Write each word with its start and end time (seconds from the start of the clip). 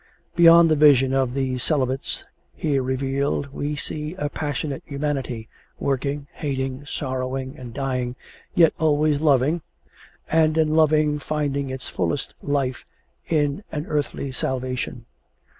Beyond 0.35 0.71
the 0.71 0.75
vision 0.75 1.13
of 1.13 1.35
these 1.35 1.61
celibates 1.61 2.25
here 2.55 2.81
revealed 2.81 3.53
we 3.53 3.75
see 3.75 4.15
a 4.15 4.29
passionate 4.29 4.81
humanity, 4.83 5.47
working, 5.79 6.27
hating, 6.33 6.87
sorrowing, 6.87 7.55
and 7.55 7.71
dying, 7.71 8.15
yet 8.55 8.73
always 8.79 9.21
loving, 9.21 9.61
and 10.27 10.57
in 10.57 10.69
loving 10.69 11.19
finding 11.19 11.69
its 11.69 11.87
fullest 11.87 12.33
life 12.41 12.83
in 13.27 13.63
an 13.71 13.85
earthly 13.85 14.31
salvation. 14.31 15.05